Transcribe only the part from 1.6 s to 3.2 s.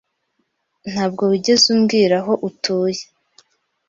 umbwira aho utuye.